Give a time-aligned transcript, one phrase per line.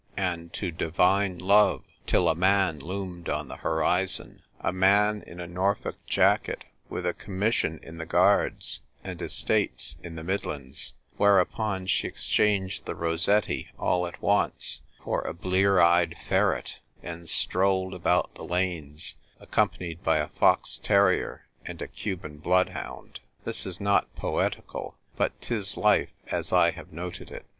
[0.17, 5.21] I 39 and to divine love, till a man loomed on the horizon— a man
[5.27, 10.93] in a Norfolk jacket, with a commission in the Guards and estates in the Midlands;
[11.17, 17.29] whereupon she exchanged the Ros setti all at once for a blear eyed ferret, and
[17.29, 23.19] strolled about the lanes accompanied by a fox terrier and a Cuban bloodhound.
[23.45, 27.45] This is not poetical, but 'tis life as I have noted it.